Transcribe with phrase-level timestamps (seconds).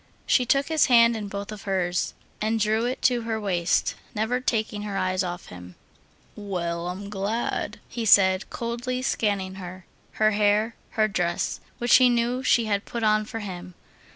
[0.25, 4.39] She took his hand in both of hers, and drew it to her waist, never
[4.39, 5.75] taking her eyes off him.
[6.35, 12.41] "Well, I'm glad," he said, coldly scanning her, her hair, her dress, which he knew
[12.41, 13.75] she had put on for him.